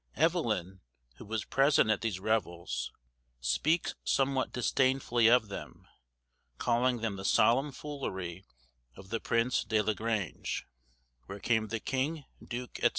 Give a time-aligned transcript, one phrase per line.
[0.15, 0.81] Evelyn,
[1.17, 2.91] who was present at these revels,
[3.39, 5.87] speaks somewhat disdainfully of them,
[6.57, 8.43] calling them "the solemn foolerie
[8.95, 10.65] of the Prince de la Grange,
[11.27, 12.89] where came the king, duke," &c.